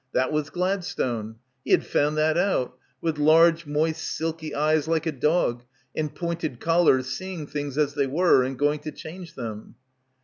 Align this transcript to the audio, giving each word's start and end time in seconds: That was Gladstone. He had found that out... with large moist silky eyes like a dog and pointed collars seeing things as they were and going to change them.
That 0.13 0.31
was 0.31 0.49
Gladstone. 0.49 1.35
He 1.63 1.69
had 1.69 1.85
found 1.85 2.17
that 2.17 2.35
out... 2.35 2.75
with 3.01 3.19
large 3.19 3.67
moist 3.67 4.01
silky 4.01 4.55
eyes 4.55 4.87
like 4.87 5.05
a 5.05 5.11
dog 5.11 5.61
and 5.95 6.15
pointed 6.15 6.59
collars 6.59 7.05
seeing 7.05 7.45
things 7.45 7.77
as 7.77 7.93
they 7.93 8.07
were 8.07 8.41
and 8.43 8.57
going 8.57 8.79
to 8.79 8.91
change 8.91 9.35
them. 9.35 9.75